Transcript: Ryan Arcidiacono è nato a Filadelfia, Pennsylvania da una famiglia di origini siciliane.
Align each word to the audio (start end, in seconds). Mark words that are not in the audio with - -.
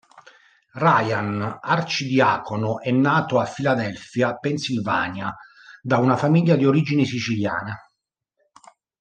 Ryan 0.77 1.59
Arcidiacono 1.61 2.81
è 2.81 2.89
nato 2.89 3.39
a 3.39 3.45
Filadelfia, 3.45 4.35
Pennsylvania 4.37 5.31
da 5.79 5.97
una 5.99 6.17
famiglia 6.17 6.55
di 6.55 6.65
origini 6.65 7.05
siciliane. 7.05 7.77